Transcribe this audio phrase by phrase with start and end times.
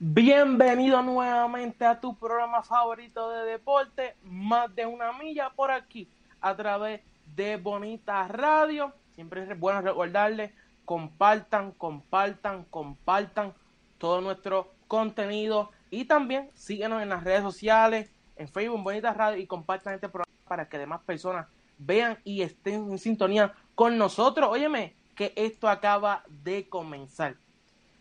[0.00, 6.08] Bienvenido nuevamente a tu programa favorito de deporte, más de una milla por aquí,
[6.40, 7.00] a través
[7.34, 8.92] de Bonita Radio.
[9.16, 10.52] Siempre es bueno recordarles,
[10.84, 13.52] compartan, compartan, compartan
[13.98, 19.48] todo nuestro contenido y también síguenos en las redes sociales, en Facebook, Bonita Radio y
[19.48, 24.48] compartan este programa para que demás personas vean y estén en sintonía con nosotros.
[24.48, 27.34] Óyeme, que esto acaba de comenzar.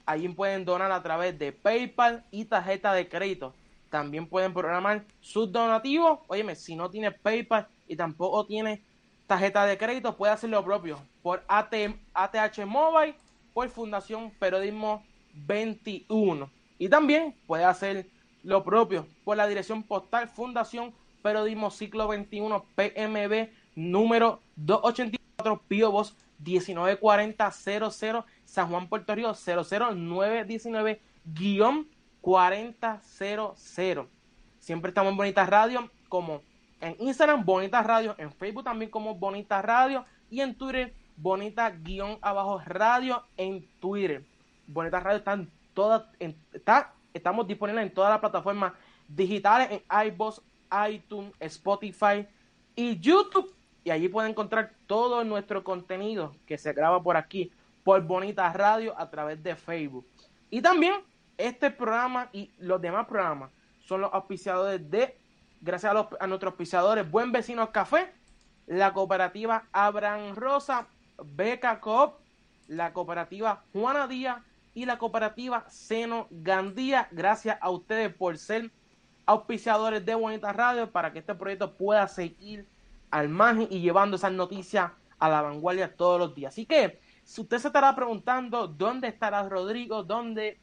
[0.05, 3.55] Allí pueden donar a través de PayPal y tarjeta de crédito.
[3.89, 6.19] También pueden programar sus donativos.
[6.27, 8.83] Óyeme, si no tiene PayPal y tampoco tiene
[9.25, 13.15] tarjeta de crédito, puede hacer lo propio por ATH Mobile,
[13.51, 16.51] por Fundación Periodismo 21.
[16.77, 18.05] Y también puede hacer
[18.43, 20.93] lo propio por la dirección postal Fundación
[21.23, 31.87] Periodismo Ciclo 21 PMB número 284 Pío Box 194000 San Juan, Puerto Rico 00919 guion
[32.21, 34.07] 4000.
[34.59, 36.41] Siempre estamos en Bonitas Radio como
[36.81, 42.19] en Instagram Bonitas Radio, en Facebook también como Bonitas Radio y en Twitter Bonita guion
[42.21, 44.23] abajo radio en Twitter.
[44.67, 46.03] Bonitas Radio están todas,
[46.53, 48.73] está, estamos disponibles en todas las plataformas
[49.07, 50.41] digitales, en iBox,
[50.89, 52.27] iTunes, Spotify
[52.75, 53.56] y YouTube
[53.87, 57.53] y allí pueden encontrar todo nuestro contenido que se graba por aquí,
[57.85, 60.05] por Bonita Radio a través de Facebook.
[60.49, 60.95] Y también
[61.37, 63.49] este programa y los demás programas
[63.79, 65.17] son los auspiciadores de,
[65.61, 68.11] gracias a, nuestros auspiciadores, Buen Vecinos Café,
[68.65, 70.85] la cooperativa Abraham Rosa,
[71.23, 72.15] Beca Coop,
[72.67, 74.39] la cooperativa Juana Díaz
[74.73, 77.07] y la cooperativa Seno Gandía.
[77.11, 78.69] Gracias a ustedes por ser
[79.25, 82.67] auspiciadores de Bonita Radio para que este proyecto pueda seguir
[83.11, 86.53] al margen y llevando esas noticias a la vanguardia todos los días.
[86.53, 90.59] Así que, si usted se estará preguntando dónde estará Rodrigo, dónde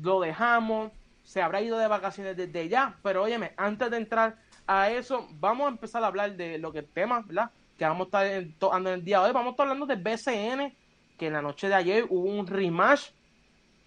[0.00, 0.92] lo dejamos,
[1.24, 5.66] se habrá ido de vacaciones desde ya, pero óyeme, antes de entrar a eso, vamos
[5.66, 7.50] a empezar a hablar de lo que el tema, ¿verdad?
[7.76, 9.32] Que vamos a estar tocando en el día de hoy.
[9.32, 10.74] Vamos a estar hablando de BCN,
[11.18, 13.10] que en la noche de ayer hubo un rematch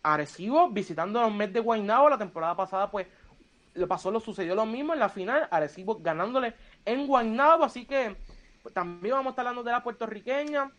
[0.03, 2.09] agresivo visitando los Mets de Guaynabo.
[2.09, 3.07] La temporada pasada, pues,
[3.73, 6.53] lo pasó, lo sucedió lo mismo en la final, Arecibo ganándole
[6.85, 8.15] en Guaynabo, así que
[8.73, 10.71] también vamos a estar hablando de la puertorriqueña,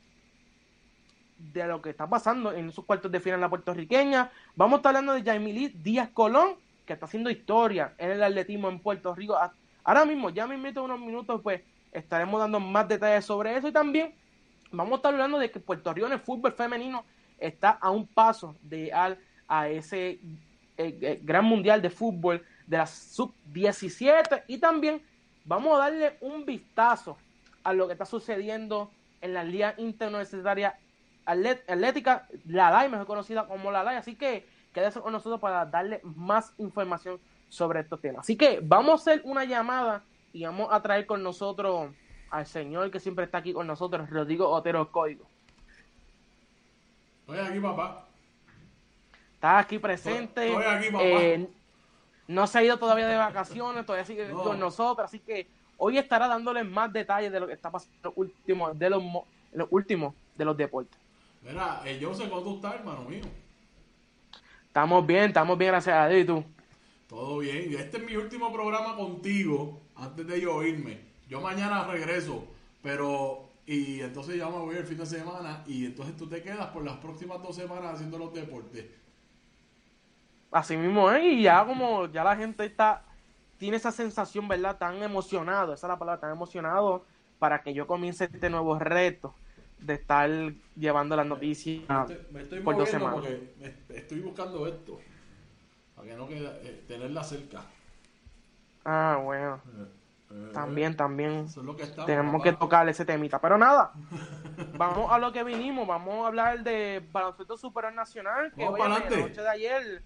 [1.39, 4.31] de lo que está pasando en esos cuartos de final en la puertorriqueña.
[4.55, 8.69] Vamos a estar hablando de Jaimilí Díaz Colón, que está haciendo historia en el atletismo
[8.69, 9.37] en Puerto Rico.
[9.85, 13.73] Ahora mismo, ya me invito unos minutos, pues estaremos dando más detalles sobre eso y
[13.73, 14.15] también
[14.71, 17.05] vamos a estar hablando de que Puerto Rico en el fútbol femenino
[17.39, 20.21] está a un paso de al a ese eh,
[20.79, 25.03] eh, gran mundial de fútbol de la sub-17 y también
[25.45, 27.17] vamos a darle un vistazo
[27.65, 28.91] a lo que está sucediendo
[29.21, 30.79] en la Liga Interuniversitaria
[31.25, 33.97] Atlética, la LAI, mejor conocida como la LAI.
[33.97, 38.21] Así que quédese con nosotros para darle más información sobre estos temas.
[38.21, 40.03] Así que vamos a hacer una llamada
[40.33, 41.91] y vamos a traer con nosotros
[42.31, 45.27] al señor que siempre está aquí con nosotros, Rodrigo Otero Código.
[47.21, 48.07] Estoy aquí, papá.
[49.35, 50.49] Está aquí presente.
[50.49, 51.05] Estoy, aquí, papá.
[51.05, 51.49] Eh,
[52.33, 55.47] no se ha ido todavía de vacaciones, todavía sigue con nosotros, así que
[55.77, 59.03] hoy estará dándoles más detalles de lo que está pasando en los últimos de los,
[59.53, 60.99] los últimos de los deportes.
[61.43, 63.25] Mira, eh, yo sé cómo tú estás, hermano mío.
[64.67, 66.23] Estamos bien, estamos bien, gracias a Dios.
[66.23, 66.45] ¿Y tú?
[67.09, 67.75] Todo bien.
[67.75, 71.01] Este es mi último programa contigo antes de yo irme.
[71.29, 72.45] Yo mañana regreso,
[72.83, 76.69] pero y entonces ya me voy el fin de semana y entonces tú te quedas
[76.69, 78.87] por las próximas dos semanas haciendo los deportes.
[80.53, 83.03] Así mismo es, y ya como ya la gente está,
[83.57, 84.77] tiene esa sensación, ¿verdad?
[84.77, 87.07] Tan emocionado, esa es la palabra, tan emocionado
[87.39, 89.35] para que yo comience este nuevo reto
[89.79, 90.31] de estar
[90.77, 91.83] llevando las noticias
[92.31, 93.21] me estoy, por dos semanas.
[93.21, 93.55] Porque
[93.89, 95.01] estoy buscando esto,
[95.97, 97.63] para que no quede, eh, tenerla cerca.
[98.85, 99.55] Ah, bueno.
[99.57, 99.87] Eh,
[100.33, 101.47] eh, también, también
[102.07, 103.41] tenemos que tocar ese temita.
[103.41, 103.93] Pero nada,
[104.77, 105.87] vamos a lo que vinimos.
[105.87, 108.53] Vamos a hablar de baloncesto superior nacional.
[108.53, 110.03] Que hoy, la noche de ayer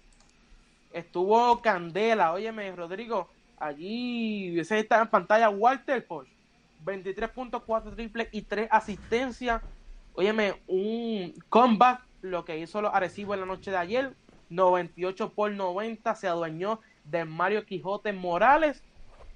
[0.91, 6.33] estuvo Candela, óyeme, Rodrigo, allí ese está en pantalla Walter Porsche,
[6.85, 9.61] 23.4 triple y 3 asistencias.
[10.13, 14.13] Óyeme, un comeback, lo que hizo los Arecibo en la noche de ayer,
[14.49, 18.83] 98 por 90, se adueñó de Mario Quijote Morales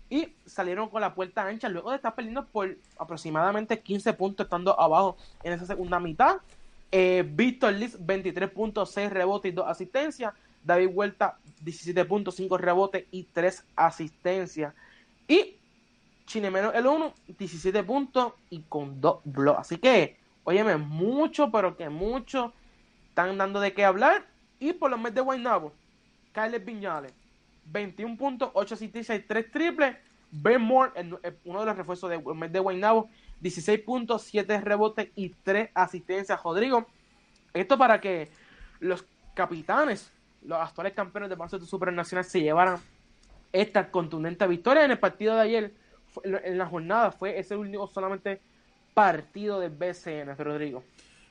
[0.09, 4.77] y salieron con la puerta ancha luego de estar perdiendo por aproximadamente 15 puntos estando
[4.79, 6.37] abajo en esa segunda mitad.
[6.91, 10.33] Eh, Víctor Liz, 23.6 rebotes y 2 asistencias.
[10.63, 14.73] David Vuelta 17.5 rebotes y 3 asistencias.
[15.27, 15.57] Y
[16.25, 19.59] Chinemeno el 1, 17 puntos y con 2 blogs.
[19.59, 22.53] Así que óyeme, mucho, pero que mucho
[23.09, 24.25] están dando de qué hablar.
[24.59, 25.73] Y por los meses de Guaynabo,
[26.33, 27.13] Kyle Viñales,
[27.65, 29.95] 21 puntos, 8 asistencias y 3 triples.
[30.33, 30.91] Ben Moore,
[31.43, 33.09] uno de los refuerzos del mes de Guaynabo,
[33.41, 36.41] 16 puntos, 7 rebotes y 3 asistencias.
[36.41, 36.87] Rodrigo,
[37.53, 38.29] esto para que
[38.79, 39.03] los
[39.33, 40.09] capitanes,
[40.43, 42.79] los actuales campeones de baloncesto supernacional, se llevaran
[43.51, 45.73] esta contundente victoria en el partido de ayer.
[46.23, 48.41] En la jornada fue ese único solamente
[48.93, 50.83] partido de BCN, Rodrigo.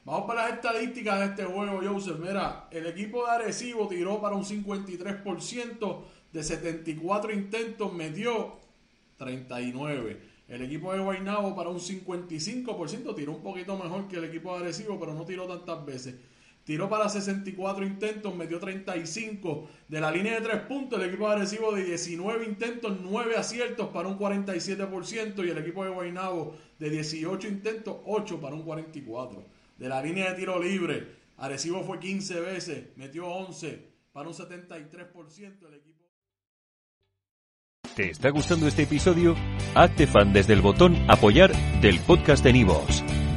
[0.05, 2.19] Vamos para las estadísticas de este juego, Joseph.
[2.19, 6.03] Mira, el equipo de Arecibo tiró para un 53%
[6.33, 8.57] de 74 intentos, metió
[9.19, 10.31] 39.
[10.49, 14.65] El equipo de Guaynabo para un 55% tiró un poquito mejor que el equipo de
[14.65, 16.15] Arecibo, pero no tiró tantas veces.
[16.65, 19.69] Tiró para 64 intentos, metió 35.
[19.89, 24.09] De la línea de 3 puntos, el equipo Arecibo de 19 intentos, 9 aciertos para
[24.09, 25.45] un 47%.
[25.47, 29.45] Y el equipo de Guaynabo de 18 intentos, 8 para un 44%.
[29.79, 35.67] De la línea de tiro libre, Arecibo fue 15 veces, metió 11 para un 73%.
[35.67, 36.01] El equipo
[37.97, 39.35] ¿Te está gustando este episodio?
[39.75, 43.03] Hazte fan desde el botón Apoyar del podcast de Nivos.